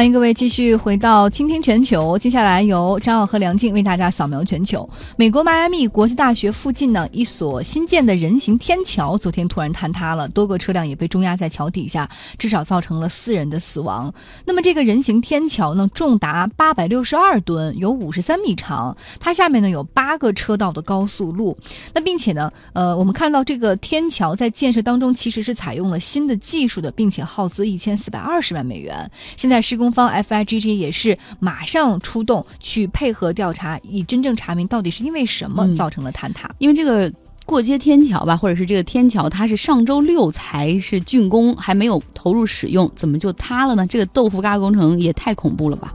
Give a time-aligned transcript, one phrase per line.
[0.00, 2.16] 欢迎各位继续回到倾听全球。
[2.16, 4.88] 接下来由张奥和梁静为大家扫描全球。
[5.14, 12.08] 美国迈阿密国际大学附近呢，一所新建的人行天桥昨天突然坍塌了，多个车辆也被重压在桥底下，
[12.38, 14.10] 至少造成了四人的死亡。
[14.46, 21.58] 那么这个人行天桥呢，重达八百六十二吨，有五十三米长，它下面呢有八个车道的高速路。
[21.92, 29.10] 那并且呢，呃，我们看到这个天桥在建设当中其实是采用了新的技术的，并且耗资一千四百二十万美元。
[29.36, 36.50] 现在施工方 FIGG 也是马上出动去配合调查，以真正查明到底是因为什么造成了坍塌。
[36.58, 37.12] 因为这个
[37.46, 43.86] 过街天桥吧，或者是这个天桥，它是上周六才是竣工，还没有投入使用，怎么就塌了呢？
[43.86, 45.92] 这个豆腐渣工程也太恐怖了吧！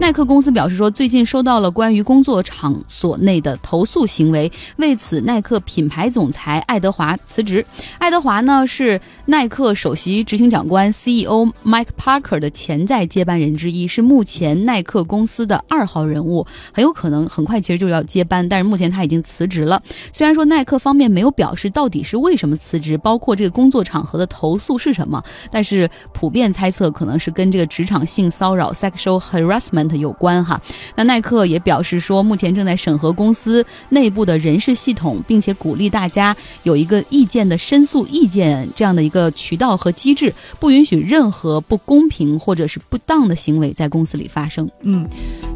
[0.00, 7.64] 耐克公司表示说，最近收到了关于工作场所内的投诉行为，为此，耐克品牌总裁爱德华辞职。
[7.98, 19.80] 爱德华呢是耐克首席执行长官 CEO Mike Parker 的潜在接班人之一，是目前耐克公司的二号人物，很有可能很快其实就要接班，但是目前他已经辞职了。
[20.12, 29.83] 虽然说耐克方面没有表示到底是为什么辞职，包括这个工作场合的投诉是什么，但是普遍猜测可能是跟这个职场性骚扰 （sexual harassment）。
[29.96, 30.60] 有关哈，
[30.96, 44.70] 那耐克也表示说，目前正在审核公司内部的人事系统，并且鼓励大家有一个意见的申诉意见这样的一个渠道和机制，不允许任何不公平或者是不当的行为在公司里发生。
[44.82, 45.08] 嗯，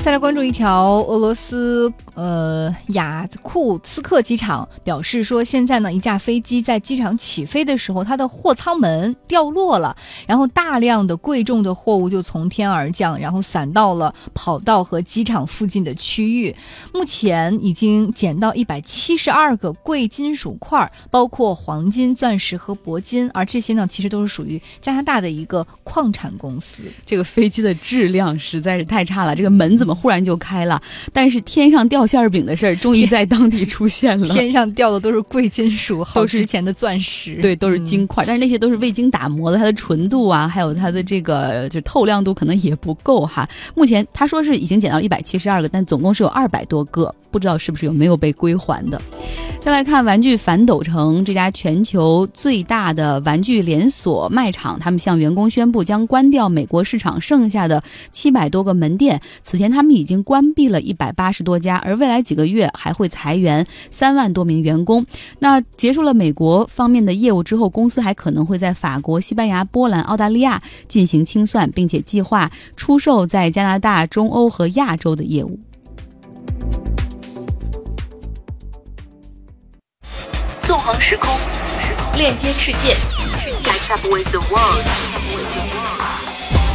[0.09, 9.95] 再来关注一条俄罗斯呃雅库茨克机场表示说，现在呢一架飞机在机场起飞的时候，它的货舱门掉落了，
[10.27, 14.15] 然后大量的贵重的货物就从天而降，然后散到了。
[14.33, 16.57] 跑道和机场附近的区域，
[16.95, 26.85] 目前已经捡到一百七十二个贵金属块，包括黄金、钻石和铂金，而这些呢，其实都是属于加拿大的一个矿产公司。
[27.05, 30.81] 这个飞机的质量实在是太差了，这个门怎么忽然就开了？
[31.13, 43.47] 但是天上掉馅儿饼的事儿终于在当地出现了， 天上掉的都是贵金属，好值钱的钻石，对，都是金块，但是那些都是未经打磨的，它的纯度啊，还有它的这个就透亮度可能也不够哈。
[43.75, 43.99] 目前。
[44.13, 49.01] 他说是已经捡到一百七十二个，但总共是有二百多个，不知道是不是有没有被归还的。
[49.61, 57.83] 再来看玩具反斗城这家全球最大的玩具连锁卖场，他们向员工宣布将关掉美国市场剩下的
[58.13, 59.21] 七百多个门店。
[59.43, 65.05] 此前他们已经关闭了一百八十多家，而未来几个月还会裁员三万多名员工。
[65.41, 75.59] 那结束了美国方面的业务之后，公司还可能会在法国、西班牙、波兰、澳大利亚进行清算，并且计划出售在加拿大、中欧和亚洲的业务。
[80.61, 81.31] 纵横时空，
[82.15, 82.95] 链接世界，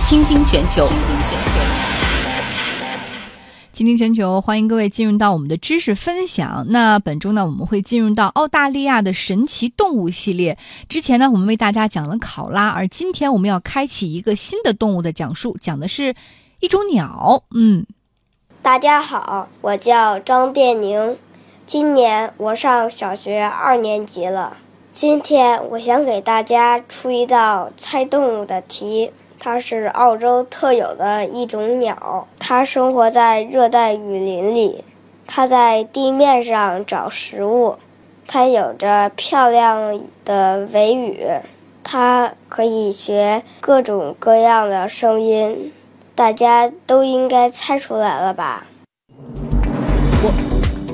[0.06, 0.90] 倾听全球。
[3.74, 6.68] 倾听全球，欢迎各位进入到我们的知识分享。
[6.70, 10.60] 那本周呢，我们会进入到澳大利亚的神奇动物系列。
[10.88, 16.14] 之前呢，我们为大家讲了考拉，而今天我们要开启一个新的动物的讲述，讲的是
[16.60, 17.46] 一种鸟。
[17.56, 17.84] 嗯，
[18.62, 21.18] 大家好，我叫张殿宁。
[21.66, 24.58] 今年我上小学二年级了。
[24.94, 29.10] 今天我想给大家出一道猜动物的题。
[29.46, 34.86] 它是澳洲特有的一种鸟，它生活在热带雨林里。
[35.28, 37.78] 它在地面上找食物。
[38.26, 41.28] 它有着漂亮的尾羽。
[41.84, 45.74] 它可以学各种各样的声音。
[46.16, 48.66] 大家都应该猜出来了吧？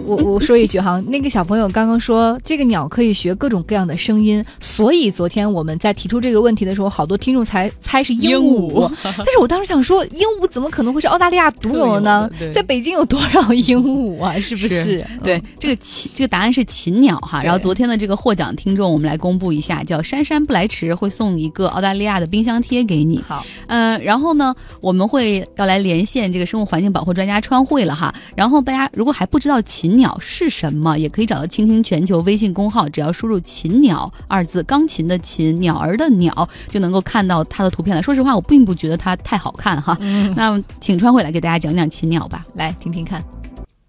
[0.09, 8.91] 我我说一句哈，那个小朋友刚刚说这个鸟可以学各种各样的声音，所以昨天我们在提出这个问题的时候，好多听众才猜是鹦鹉。
[9.03, 12.29] 但是我当时想说，鹦鹉怎么可能会是澳大利亚独有的呢？
[12.51, 14.33] 在北京有多少鹦鹉啊？
[14.39, 15.05] 是不是？
[15.23, 17.43] 对，这个禽这个答案是禽鸟哈。
[17.43, 23.21] 然后昨天的这个获奖听众，我们来公布一下，叫珊珊不来迟，会送一个澳大利亚的冰箱贴给你。
[23.27, 28.11] 好，嗯，然后呢，我们会要来连线这个生物环境保护专家川慧了哈。
[28.35, 30.97] 然后大家如果还不知道禽鸟是什么？
[30.97, 36.33] 也可以找到“倾听全球”微信公号，只要输入“禽鸟”二字，钢琴的琴，鸟儿的鸟，
[36.67, 38.01] 就能够看到它的图片了。
[38.01, 39.95] 说实话，我并不觉得它太好看哈。
[40.35, 43.23] 那请川慧来给大家讲讲禽鸟吧，来听听看。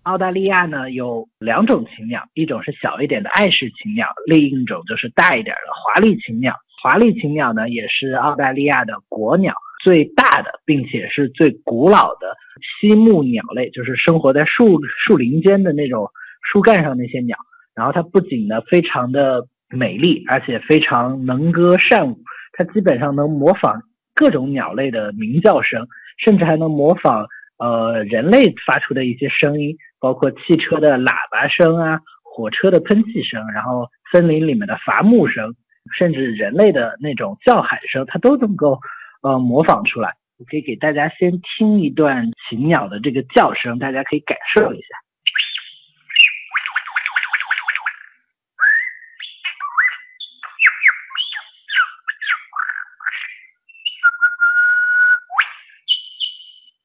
[0.03, 6.55] 澳大利亚呢有两种禽鸟，一种是小一点的爱氏禽鸟，另一种就是大一点的华丽禽鸟。
[6.83, 12.37] 华丽禽鸟呢也是澳大利亚的国鸟，最大的并且是最古老的。
[12.81, 16.11] 西木鸟类就是生活在树树林间的那种
[16.43, 17.37] 树干上那些鸟，
[17.75, 22.19] 然后它不仅呢非常的美丽，而且非常能歌善舞，
[22.53, 23.82] 它基本上能模仿
[24.15, 25.87] 各种鸟类的鸣叫声，
[26.19, 27.26] 甚至还能模仿
[27.59, 35.55] 呃人类发出的一些声音，包括汽车的喇叭声啊、火车的喷气声，然后森林里面的伐木声，
[35.97, 38.79] 甚至人类的那种叫喊声，它都能够
[39.20, 40.14] 呃模仿出来。
[40.38, 44.87] 我可以给大家先听一段禽鸟的这个叫声，大家可以感受一下。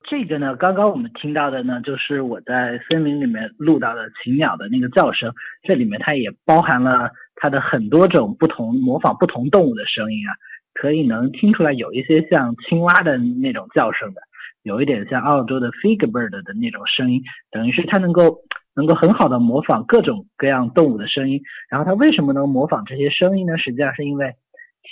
[0.07, 5.33] 这个呢，刚刚我们听到的呢，就是我在森林里面录到的禽鸟的那个叫声。
[5.63, 10.31] 这里面它也包含了它的很多种不同模仿不同动物的声音啊，
[10.75, 14.22] 可以能听出来有一些像青蛙的那种叫声的，
[14.62, 18.38] 有一点像澳洲的 fig bird 的那种声音，等于是它能够
[18.75, 21.42] 能够很好的模仿各种各样动物的声音。
[21.69, 23.57] 然后它为什么能模仿这些声音呢？
[23.57, 24.33] 实际上是因为。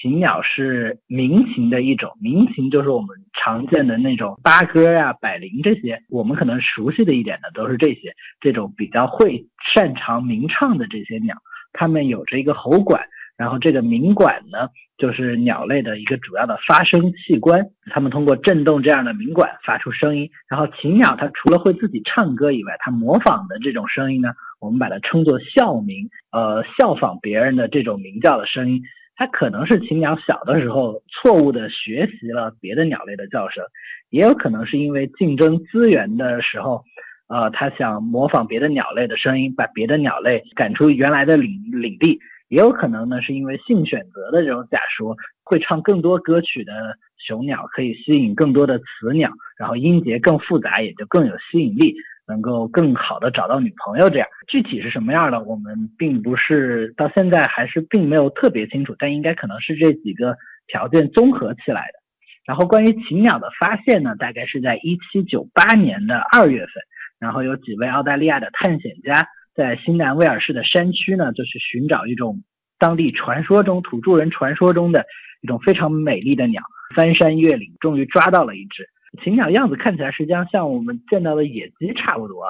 [0.02, 3.10] 禽鸟是鸣禽的一种，鸣禽就是我们
[3.40, 11.36] 常见的那种八哥呀、百灵这些，我们可能熟悉的一点的都是这些，这种比较会擅长鸣唱的这些鸟，
[11.74, 13.04] 它们有着一个喉管，
[13.44, 17.62] 然后这个鸣管呢，就是鸟类的一个主要的发声器官，
[17.92, 20.30] 它们通过震动这样的鸣管发出声音。
[20.48, 24.30] 然后禽鸟它除了会自己唱歌以外，它模仿的这种声音呢，
[24.62, 28.82] 我们把它称作效鸣，呃，效仿别人的这种鸣叫的声音。
[29.18, 33.62] 它可能是禽鸟小的时候错误的学习了别的鸟类的叫声，
[34.10, 36.82] 也有可能是因为竞争资源的时候，
[37.28, 42.20] 呃，它想模仿别的鸟类的声音，把别的鸟类赶出原来的领领地，
[42.54, 46.72] 也有可能呢是因为性选择的这种假说，会唱更多歌曲的
[47.18, 51.96] 雄鸟可以吸引更多的雌鸟，然后音节更复杂，也就更有吸引力。
[52.26, 62.00] 能够更好的找到女朋友，这样具体是什么样的，我们并不是到现在还是并没有特别清楚，但应该可能是这几个条件综合起来的。
[62.46, 66.70] 然后关于禽鸟的发现呢，大概是在一七九八年的二月份，
[67.20, 72.44] 然后有几位澳大利亚的探险家在新南威尔士的山区呢，就去寻找一种
[72.80, 75.06] 当地传说中土著人传说中的
[75.42, 76.62] 一种非常美丽的鸟，
[76.96, 78.88] 翻山越岭，终于抓到了一只。
[79.24, 82.48] 禽鸟样子看起来实际上像我们见到的野鸡差不多，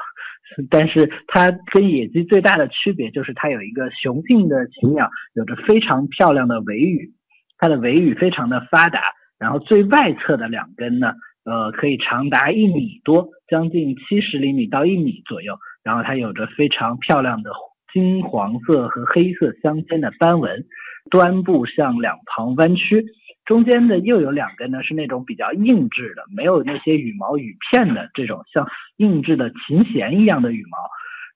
[0.70, 7.12] 但是它跟野鸡最大的区别就是它有一个雄性的禽鸟，有着非常漂亮的尾羽，
[7.58, 9.02] 它的尾羽非常的发达，
[9.38, 11.12] 然后最外侧的两根呢，
[11.44, 17.52] 呃，可以长达一米多，将近七十厘米到一米左右，然后它有着非常漂亮的
[17.92, 20.64] 金黄色和黑色相间的斑纹，
[21.12, 23.06] 端部向两旁弯曲。
[23.46, 28.66] 中间的又有两根呢，是那种比较硬质的，没有那些羽毛羽片的这种像
[28.96, 30.78] 硬质的琴弦一样的羽毛。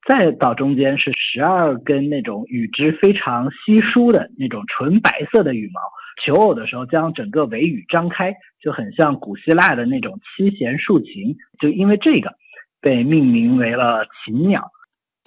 [0.08, 5.82] 再到中间是十二根那种羽质非常稀疏的那种纯白色的羽毛。
[6.24, 11.36] 求偶的时候将整个尾羽张开，就很像古希腊的那种七弦竖琴。
[11.60, 12.34] 就因为这个，
[12.82, 14.72] 被命名为了禽鸟。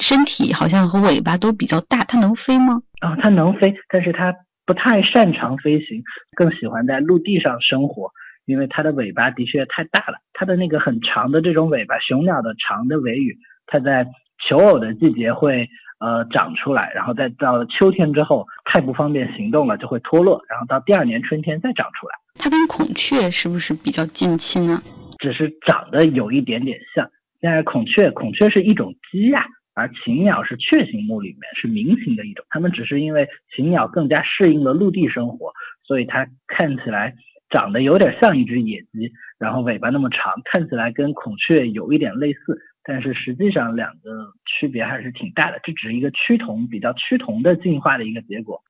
[0.03, 2.83] 身体好像和尾巴都比较大，它能飞吗？
[3.01, 4.35] 啊，它能飞，但是它。
[4.67, 6.05] 不太擅长飞行，
[6.37, 8.13] 更喜欢在陆地上生活，
[8.45, 10.19] 因为它的尾巴的确太大了。
[10.33, 13.37] 它的那个很长的这种尾巴，雄鸟的长的尾羽，
[13.67, 14.07] 它在
[14.47, 15.69] 求偶的季节会
[15.99, 22.15] 呃长出来，然后再到秋天之后太不方便行动了，就会脱落，然后到第二年春天再长出来。
[22.39, 24.81] 它跟孔雀是不是比较近亲啊？
[25.19, 27.11] 只是长得有一点点像。
[27.41, 29.45] 现在孔雀，孔雀是一种鸡呀。
[29.73, 35.53] 而禽鸟是雀形目里面是鸣禽的一种，它们只是因为禽鸟更加适应了陆地生活，
[35.85, 37.15] 所以它看起来
[37.49, 48.61] 长得有点像一只野鸡，然后尾巴那么长，看起来跟孔雀有一点类似，但是实际上两个区别还是挺大的，这只是一个趋同比较趋同的进化的一个结果。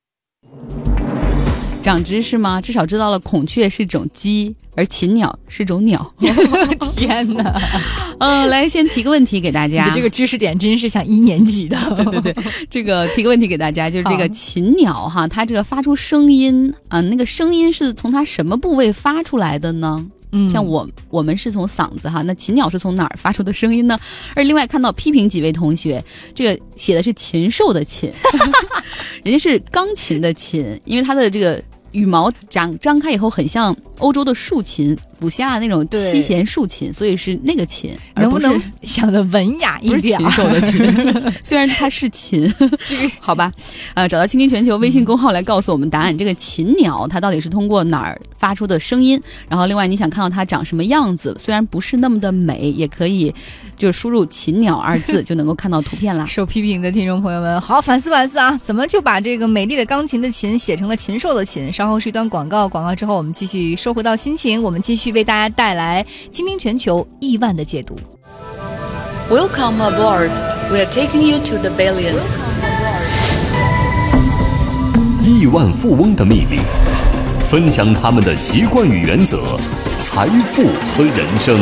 [1.82, 2.60] 长知识吗？
[2.60, 6.14] 至少知道了孔雀是种鸡，而禽鸟是种鸟。
[6.94, 7.60] 天哪！
[8.18, 9.90] 嗯，来先提个问题给大家。
[9.90, 11.76] 这个知识点真是像一年级的。
[11.96, 20.06] 对对对，这个提个问题给大家，就是这个禽鸟哈，它这个发出声音啊，那个声音是从它什么部位发出来的呢？
[20.32, 23.98] 嗯，像我我们是从嗓子哈，那禽鸟是从哪儿发出的声音呢？
[24.34, 28.12] 而另外看到批评几位同学，这个写的是禽兽的禽，
[29.24, 40.00] 人家是钢琴的琴，因为它的这个羽毛张张开以后很像欧洲的竖琴，古希腊那种七弦竖琴，所以是那个琴，能不能想的文雅一不是？
[40.00, 40.80] 禽兽的禽，
[41.44, 42.52] 虽然它是琴
[43.20, 43.52] 好吧，
[43.94, 46.16] 呃，找到倾听全球微信公号来告诉我们答案。
[46.16, 49.20] 这个禽鸟它到底是通过哪儿发出的声音？
[49.48, 53.32] 然后另外你想看到它长什么样子，虽然不是那么的美，也可以
[53.76, 56.26] 就是输入“禽鸟”二字就能够看到图片了。
[56.26, 58.58] 受批评的听众朋友们，好反思反思啊！
[58.62, 61.72] 怎么就把这个美丽的钢琴的琴写成了禽兽的禽？
[61.72, 67.98] 稍后是一段广告，广告之后我们继续收回到心情，我们继续为大家带来倾听全球亿万的解读。
[69.28, 70.30] Welcome aboard.
[70.70, 72.38] We are taking you to the billions.
[75.22, 76.58] 亿万富翁的秘密，
[77.48, 79.58] 分享他们的习惯与原则、
[80.02, 81.60] 财富和人生。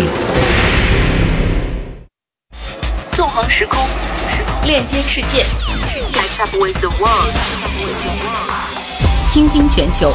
[3.10, 3.84] 纵横时空，
[4.64, 5.44] 链接世界，
[5.86, 7.34] 世界 catch up with the world。
[9.28, 10.12] 倾听全球，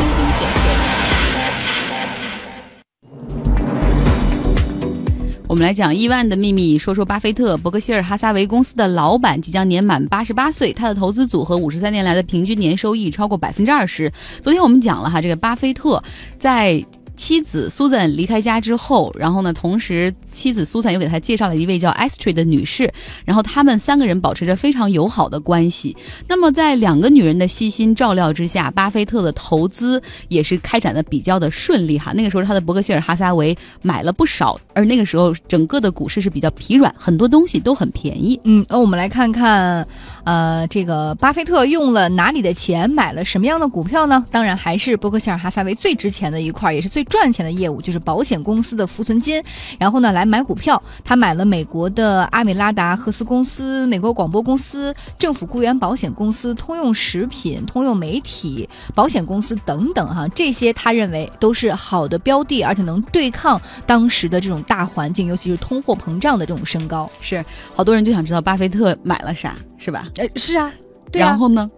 [5.53, 14.12] 我们来讲亿万的秘密，说说巴菲特，伯克希尔哈撒韦公司的老板即将年满八十八岁，他的投资组合五十三年来的平均年收益超过百分之二十。
[14.41, 16.03] 昨天我们讲了哈，这个巴菲特
[16.39, 16.83] 在。
[17.15, 22.91] 妻子苏珊离开家之后，然后呢，同时妻子苏珊又给他介绍了一位叫 Astrid 的女士，
[23.25, 25.96] 然后他们三个人保持着非常友好的关系。
[26.27, 32.12] 那么在两个女人的悉心照料之下，巴菲特的投资也是开展的比较的顺利哈。
[32.13, 38.39] 那个时候他的伯克希尔哈撒韦买了不少，而那个时候整个的股市是比较疲软，很多东西都很便宜。
[38.43, 39.88] 嗯，那我们来看看，
[40.25, 44.25] 呃，这个巴菲特用了哪里的钱买了什么样的股票呢？
[44.32, 49.44] 当然还是伯克希尔哈撒韦最值钱的一块，也是最赚钱的业务，就是保险公司的浮存金。
[49.77, 67.10] 然后呢，来买股票，他买了美国的阿美拉达赫斯公司、美国广播公司、政府雇员保险公司、通用食品、通用媒体保险公司等等哈，这些他认为都是好的标的，而且能对抗当时的这种大环境，尤其是通货膨胀的这种升高。
[67.20, 67.44] 是，
[67.75, 70.08] 好多人就想知道巴菲特买了啥，是吧？
[70.17, 70.72] 呃，是啊，
[71.12, 71.70] 对啊，然后呢？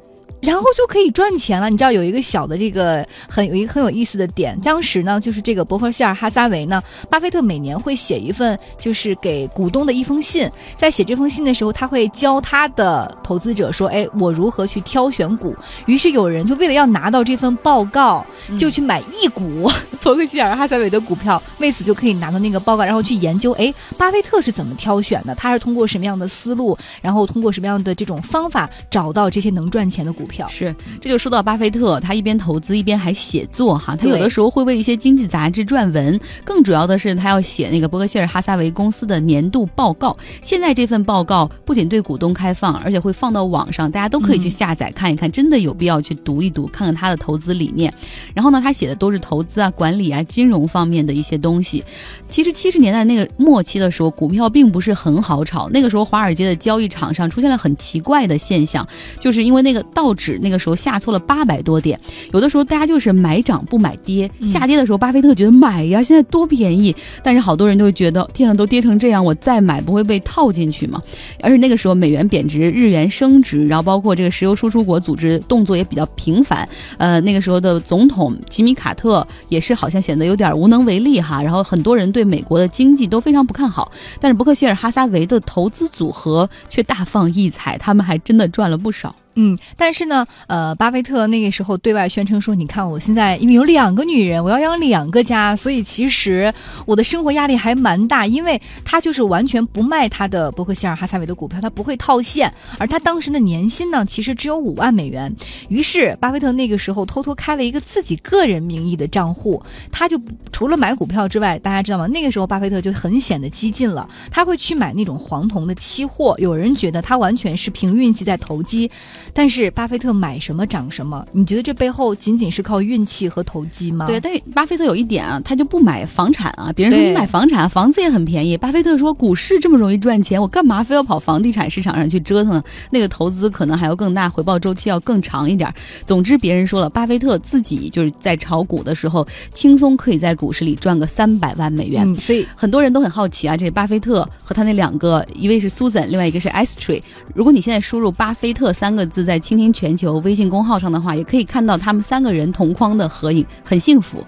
[0.46, 1.70] 然后就可以赚钱了。
[1.70, 15.56] 你知道有一个小的这个很有一个很有意思的点，当时呢，就是这个伯克希尔哈撒韦呢，巴菲特每年会写一份就是给股东的一封信，在写这封信的时候，他会教他的投资者说，哎，我如何去挑选股。
[15.88, 18.26] 于是有人就为了要拿到这份报告，
[18.58, 19.70] 就去买一股
[20.02, 25.34] 伯克希尔哈撒韦的股票，为此就可以拿到那个报告，然后去研究，哎，巴菲特是怎么挑选的？
[25.36, 30.35] 他是通过什么样的思路，然后通过什么样的这种方法找到这些能赚钱的股票？
[30.50, 40.16] 是，这就说到巴菲特，他一边投资一边还写作哈，他有的时候会为一些经济杂志撰文，更主要的是他要写那个伯克希尔哈撒韦公司的年度报告。
[40.42, 47.94] 现在这份报告不仅对股东开放，而且会放到网上，大家都可以去下载看一看，真的有必要去读一读，看看他的投资理念。
[48.34, 51.84] 然后呢，他写的都是投资啊、管理啊、金融方面的一些东西。
[52.30, 58.88] 其实七十年代那个末期的时候，股票并不是很好炒，那个时候华尔街的交易场上出现了很奇怪的现象，
[59.20, 62.00] 就是因为那个道指那个时候下挫了八百多点，
[62.34, 71.02] 有的时候大家就是买涨不买跌，下跌的时候巴菲特觉得买呀，现在多便宜，但是好多人都会觉得天呐，都跌成这样，我再买不会被套进去吗？
[71.42, 76.68] 而且那个时候美元贬值，日元升值，然后包括这个石油输出国组织动作也比较频繁，
[76.98, 89.16] 呃，那个时候的总统吉米卡特也是好像显得有点无能为力哈，然后很多人对美国的经济都非常不看好，但是伯克希尔哈撒韦的投资组合却大放异彩，他们还真的赚了不少。
[89.36, 96.54] 嗯，但是呢，呃，巴菲特那个时候对外宣称说：“你看，我现在因为有两个女人，我要养两个家，所以其实
[96.86, 98.26] 我的生活压力还蛮大。
[98.26, 105.34] 因为他就是完全不卖他的伯克希尔哈撒韦的股票，他不会套现，而他当时的年薪呢，其实只有五万美元。
[105.68, 109.62] 于是，巴菲特那个时候偷偷开了一个自己个人名义的账户，
[109.92, 110.20] 他就
[110.52, 112.08] 除了买股票之外，大家知道吗？
[112.08, 116.36] 那个时候巴菲特就很显得激进了，他会去买那种黄铜的期货。
[116.40, 118.90] 有人觉得他完全是凭运气在投机。”
[119.38, 124.08] 但是巴菲特买什么涨什么，你觉得这背后仅仅是靠运气和投机吗？
[124.08, 126.72] 对，但巴菲特有一点啊，他就不买房产啊。
[126.74, 128.56] 别人说对你买房产，房子也很便宜。
[128.56, 132.64] 巴菲特说股市这么容易赚钱，我干嘛非要跑房地产市场上去折腾呢？
[132.92, 135.70] 那个投资可能还要更大，回报周期要更长一点。
[136.06, 142.10] 总之，别人说了，巴菲特自己就是在炒股的时候，轻松可以在股市里赚个三百万美元。
[142.10, 147.02] 嗯，所以很多人都很好奇啊，这巴菲特和他那两个，一位是 Susan，另外一个是 Astrid。
[147.34, 154.24] 如果你现在输入“巴菲特”三个字在倾听全球微信公号上的话，也可以看到他们三个人同框的合影，很幸福，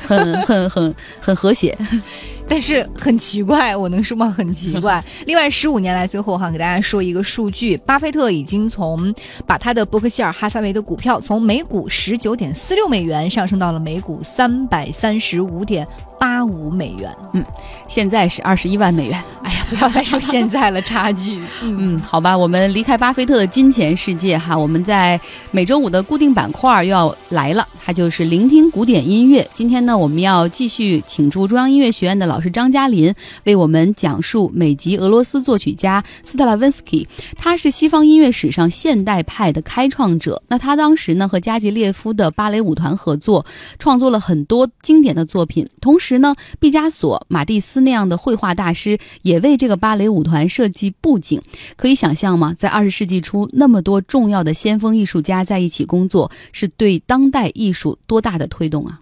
[0.00, 1.76] 很很很很和谐。
[2.48, 4.28] 但是很奇怪，我能说吗？
[4.30, 5.04] 很奇怪。
[5.26, 9.12] 另外，十五年来，最后哈给大家说一个数据：巴菲特已经从
[9.44, 15.84] 把他的伯克希尔哈撒韦的股票从每股十九点四六美元上升到了每股三百三十五点。
[16.18, 17.44] 八五美元，嗯，
[17.86, 19.22] 现在是二十一万美元。
[19.42, 21.38] 哎呀，不要再说现在了，差距。
[21.60, 25.20] 嗯，好吧，我们离开巴菲特的金钱世界哈，我们在
[25.50, 29.46] 每周五的固定板块又要来了，它就是聆听古典音乐。
[29.52, 37.06] 今天呢，我们要继续请出中央音乐学院的老师张嘉林，为我们讲述美籍俄罗斯作曲家斯特拉文斯基。
[37.36, 40.42] 他是西方音乐史上现代派的开创者。
[40.48, 43.44] 那他当时呢和加吉列夫的芭蕾舞团合作，
[43.78, 46.06] 创作了很多经典的作品，同时。
[46.06, 51.40] 时呢，毕加索、马蒂斯那样的绘画大师也为这个芭蕾舞团设计布景。
[51.76, 52.54] 可以想象吗？
[52.56, 59.00] 在二十世纪初，那么多重要的先锋艺术家在一起工作，是对当代艺术多大的推动啊！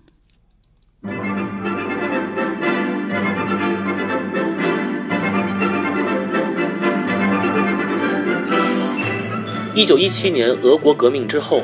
[9.74, 11.62] 一九一七年俄国革命之后，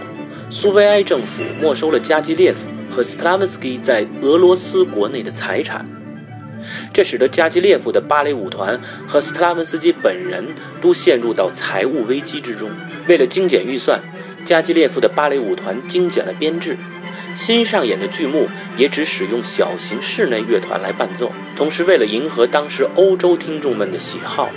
[0.50, 2.68] 苏维埃政府没收了加基列夫。
[2.90, 5.86] 和斯特拉文斯基在俄罗斯国内的财产，
[6.92, 10.44] 这使得加基列夫的芭蕾舞团和斯特拉文斯基本人
[10.80, 12.70] 都陷入到财务危机之中。
[13.06, 14.00] 为了精简预算，
[14.44, 16.76] 加基列夫的芭蕾舞团精简了编制，
[17.34, 21.32] 新上演的剧目也只使用小型室内乐团来伴奏。
[21.56, 24.48] 同时，为了迎合当时欧洲听众们的喜好，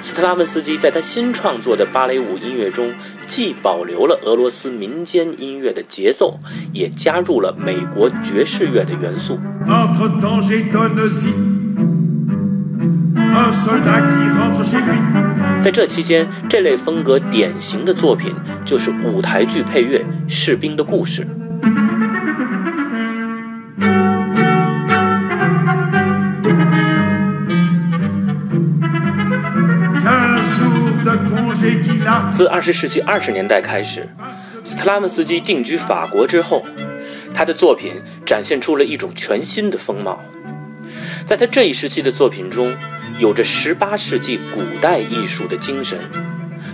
[0.00, 2.92] 斯特拉文斯基在他新创作的芭蕾舞音乐中。
[3.28, 6.38] 既保留了俄罗斯民间音乐的节奏，
[6.70, 9.38] 也加入了美国爵士乐的元素。
[15.60, 18.34] 在这期间，这类风格典型的作品
[18.64, 21.24] 就是舞台剧配乐《士兵的故事》。
[32.32, 34.08] 自二十世纪二十年代开始，
[34.64, 36.64] 斯特拉文斯基定居法国之后，
[37.32, 37.92] 他的作品
[38.26, 40.20] 展现出了一种全新的风貌。
[41.24, 42.74] 在他这一时期的作品中，
[43.18, 45.98] 有着十八世纪古代艺术的精神，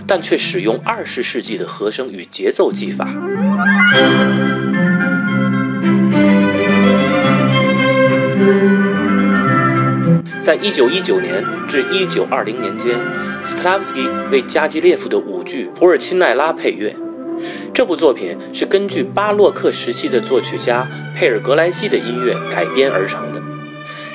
[0.05, 3.07] 但却使用二十世纪的和声与节奏技法。
[10.41, 12.97] 在一九一九年至一九二零年间，
[13.43, 16.95] 斯特拉夫斯基为加基列夫的舞剧《普尔钦奈拉》配乐。
[17.73, 23.41] 这部作品是根据巴洛克时期的作曲家佩尔格莱西的音乐改编而成的。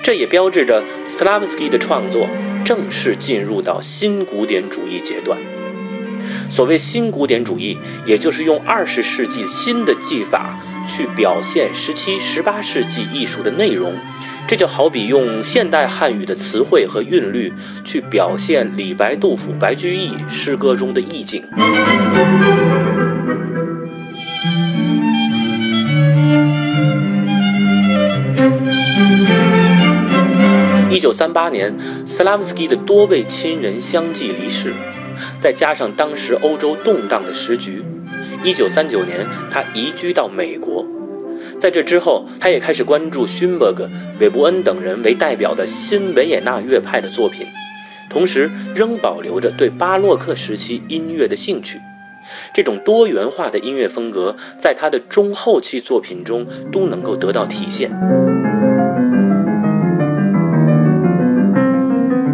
[0.05, 2.29] 这也标志着斯特拉夫斯基的创作
[2.63, 5.39] 正式进入到新古典主义阶段。
[6.51, 13.95] 所谓新古典主义，也就是用二十世纪新的技法去表现十七、十八世纪艺术的内容。
[14.47, 17.51] 这就好比用现代汉语的词汇和韵律
[17.83, 21.43] 去表现李白、杜甫、白居易诗歌中的意境。
[30.95, 31.77] 一九三八年，
[32.07, 34.73] 斯拉夫斯基的多位亲人相继离世，
[35.41, 37.83] 再加上当时欧洲动荡的时局，
[38.45, 40.87] 一九三九年他移居到美国。
[41.59, 47.45] 在这之后，他也开始关注勋伯格、韦伯恩等人为代表的新维也纳乐派的作品，
[48.09, 51.81] 同时仍保留着对巴洛克时期音乐的兴趣。
[52.55, 57.91] 这种多元化的音乐风格，在他的中后期作品中都能够得到体现。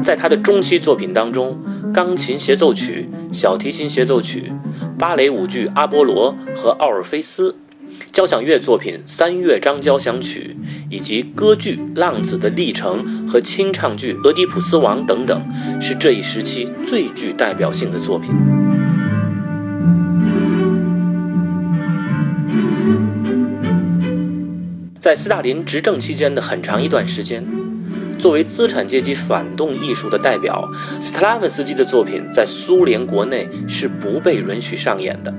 [0.02, 1.58] 在他的中期作品当中，
[1.92, 4.52] 钢琴协奏曲、小提琴协奏曲、
[4.98, 7.52] 芭蕾舞剧《阿波罗》和《奥尔菲斯》。
[8.12, 10.56] 交响乐作品《三乐章交响曲》，
[10.88, 15.40] 以及歌剧《浪子的历程》和清唱剧《俄狄浦斯王》等等，
[15.80, 18.32] 是这一时期最具代表性的作品。
[24.98, 27.44] 在斯大林执政期间的很长一段时间，
[28.20, 35.34] 作为资产阶级反动艺术的代表，斯特拉文斯基的作品在苏联国内是不被允许上演的。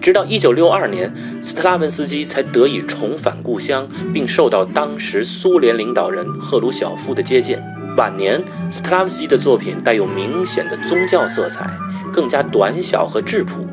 [0.00, 7.60] 直到1962年，斯特拉文斯基才得以重返故乡，并受到当时苏联领导人赫鲁晓夫的接见。
[7.96, 11.68] 晚年，斯特拉文斯基的作品带有明显的宗教色彩，
[12.12, 13.66] 更加短小和质朴，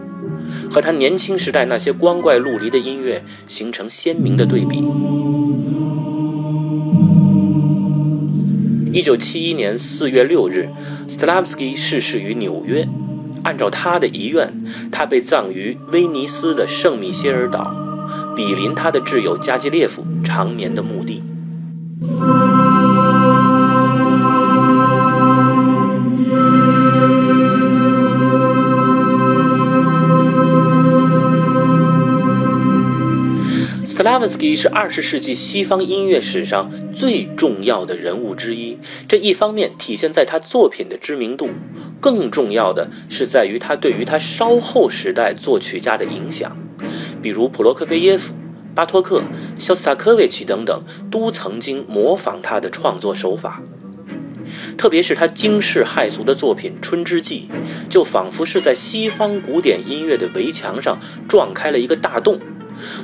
[0.71, 4.83] 和他年轻时代那些光怪陆离的音乐形成鲜明的对比。
[8.93, 10.67] 一九七一年四月六日
[11.07, 12.85] ，，Stalovsky 逝世于纽约。
[13.43, 14.53] 按照他的遗愿，
[14.91, 17.73] 他被葬于威尼斯的圣米歇尔岛，
[18.35, 21.23] 比邻他的挚友加基列夫长眠的墓地。
[34.03, 38.79] 文斯基是二十世纪西方音乐史上最重要的人物之一。
[39.07, 41.49] 这一方面体现在他作品的知名度，
[41.99, 46.57] 更重要的是在于他对于他稍后时代作曲家的影响，
[47.21, 48.33] 比如普罗科菲耶夫、
[48.73, 49.21] 巴托克、
[49.55, 53.61] 肖斯塔科维奇等等，都曾经模仿他的创作手法。
[54.77, 57.47] 特别是他惊世骇俗的作品《春之祭》，
[57.89, 62.39] 就仿佛是在西方古典音乐的围墙上撞开了一个大洞。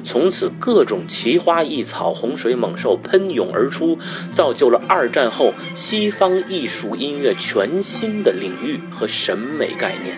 [0.04, 3.98] 从此，各种奇花异草、洪水猛兽喷涌而出，
[4.32, 10.18] 造就了二战后西方艺术音乐全新的领域和审美概念。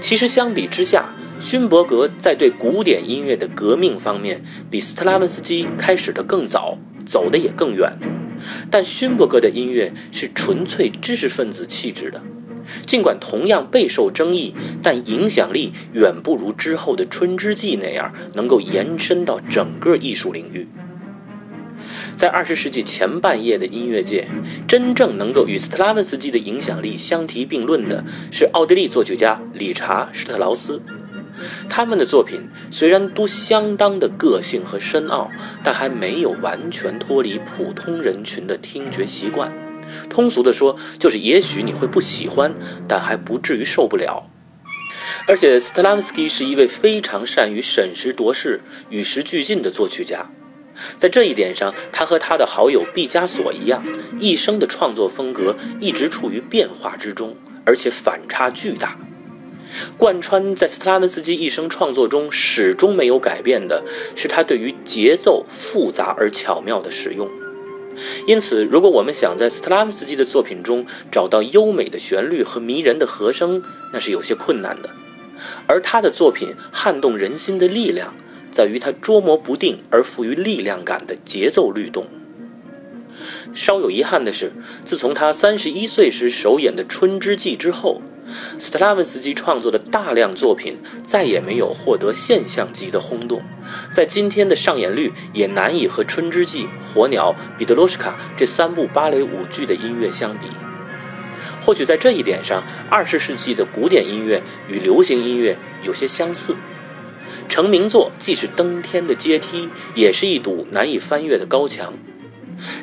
[0.00, 7.98] 其实，相比之下，勋伯格在对古典音乐的革命方面，比斯特拉文斯基开始的更早，走的也更远。
[8.70, 12.22] 但勋伯格的音乐是纯粹知识分子气质的。
[12.86, 20.68] 尽管同样备受争议，但影响力远不如之后的《春之祭》那样能够延伸到整个艺术领域。
[22.16, 24.28] 在二十世纪前半叶的音乐界，
[24.68, 30.80] 真正能够与斯特拉文斯基的影响力相提并论的是奥地利作曲家理查施特劳斯。
[31.68, 35.28] 他们的作品虽然都相当的个性和深奥，
[35.64, 39.52] 但还没有完全脱离普通人群的听觉习惯。
[40.08, 42.54] 通俗的说，就是也许你会不喜欢，
[42.88, 44.28] 但还不至于受不了。
[45.26, 50.30] 而且，斯特拉文斯基是一位非常善于审时度势、与时俱进的作曲家。
[50.96, 53.84] 在这一点上，他和他的好友毕加索一样，
[54.18, 58.98] 一生的创作风格一直处于变化之中，而且反差巨大。
[59.96, 63.82] 贯穿在斯特拉文斯基一生创作中始终没有改变的
[64.14, 67.28] 是他对于节奏复杂而巧妙的使用。
[68.26, 74.90] 因此，如果我们想在斯特拉文斯基的作品中找到优美的旋律和迷人的和声，那是有些困难的。
[75.66, 78.14] 而他的作品撼动人心的力量，
[78.50, 82.06] 在于他捉摸不定而富于力量感的节奏律动。
[83.54, 84.52] 稍有遗憾的是，
[84.84, 88.02] 自从他三十一岁时首演的《春之祭》之后，
[88.58, 93.42] 斯特拉文斯基创作的大量作品再也没有获得现象级的轰动，
[93.92, 100.48] 在今天的上演率也难以和《春之祭》《火鸟》《彼得罗什卡》这三部芭蕾舞剧的音乐相比。
[101.62, 106.56] 或许在这一点上，二十世纪的古典音乐与流行音乐有些相似。
[107.48, 111.94] 成名作既是登天的阶梯，也是一堵难以翻越的高墙。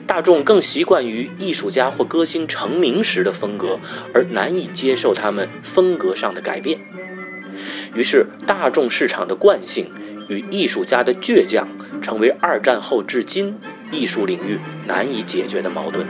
[0.06, 3.80] 大众更习惯于艺术家或歌星成名时的风格，
[4.14, 6.80] 而难以接受他们风格上的改变。
[7.94, 9.92] 于是，大众市场的惯性
[10.30, 11.68] 与艺术家的倔强，
[12.02, 13.58] 成为二战后至今
[13.92, 16.08] 艺术领域难以解决的矛盾。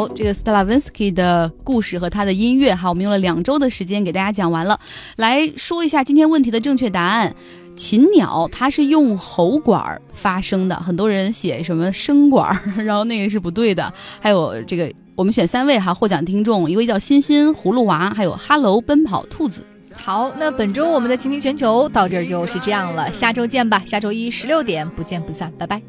[0.00, 4.78] 好，这个斯特拉文斯基的故事和他的音乐，哈，我们用了两周的时间给大家讲完了。
[5.16, 7.34] 来说一下今天问题的正确答案：
[7.76, 13.92] 禽鸟它是用喉管发声的，很多人写什么声管，然后那个是不对的。
[14.20, 19.64] 还有这个，我们选三位哈，获奖听众，一位叫欣欣葫芦娃，还有哈喽奔跑兔子。
[19.92, 25.82] 好，那本周我们的倾听全球到这儿就是这样了，下周见吧，下周一十六点不见不散，拜拜。